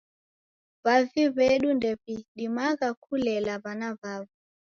W'avi 0.85 1.23
w'edu 1.35 1.69
ndew'idimagha 1.77 2.89
kulela 3.03 3.53
w'ana 3.63 3.89
w'aw'o. 3.99 4.31